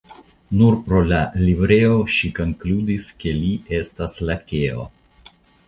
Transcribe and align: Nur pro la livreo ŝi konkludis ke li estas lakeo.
Nur 0.61 0.77
pro 0.87 1.01
la 1.09 1.19
livreo 1.41 1.99
ŝi 2.15 2.33
konkludis 2.41 3.11
ke 3.21 3.37
li 3.45 3.53
estas 3.83 4.19
lakeo. 4.33 4.91